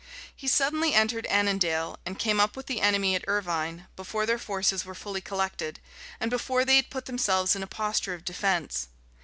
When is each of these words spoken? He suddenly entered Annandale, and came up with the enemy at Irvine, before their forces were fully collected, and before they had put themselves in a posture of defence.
He 0.35 0.47
suddenly 0.47 0.95
entered 0.95 1.27
Annandale, 1.27 1.99
and 2.07 2.17
came 2.17 2.39
up 2.39 2.57
with 2.57 2.65
the 2.65 2.81
enemy 2.81 3.13
at 3.13 3.23
Irvine, 3.27 3.85
before 3.95 4.25
their 4.25 4.39
forces 4.39 4.83
were 4.83 4.95
fully 4.95 5.21
collected, 5.21 5.79
and 6.19 6.31
before 6.31 6.65
they 6.65 6.77
had 6.77 6.89
put 6.89 7.05
themselves 7.05 7.55
in 7.55 7.61
a 7.61 7.67
posture 7.67 8.15
of 8.15 8.25
defence. 8.25 8.87